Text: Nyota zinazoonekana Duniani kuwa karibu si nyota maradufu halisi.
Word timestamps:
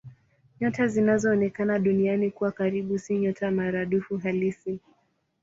Nyota 0.61 0.87
zinazoonekana 0.87 1.79
Duniani 1.79 2.31
kuwa 2.31 2.51
karibu 2.51 2.99
si 2.99 3.17
nyota 3.17 3.51
maradufu 3.51 4.17
halisi. 4.17 4.79